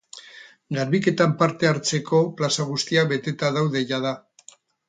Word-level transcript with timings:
Garbiketan 0.77 1.35
parte 1.43 1.69
hartzeko 1.73 2.23
plaza 2.39 2.67
guztiak 2.73 3.15
beteta 3.15 3.55
daude 3.59 3.89
jada. 3.93 4.19